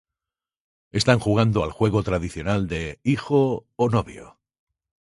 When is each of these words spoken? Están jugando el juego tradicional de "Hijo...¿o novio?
Están 0.91 1.19
jugando 1.19 1.63
el 1.63 1.69
juego 1.71 2.01
tradicional 2.01 2.67
de 2.67 2.99
"Hijo...¿o 3.03 3.87
novio? 3.87 4.39